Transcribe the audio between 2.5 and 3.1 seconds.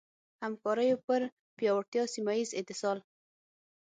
اتصال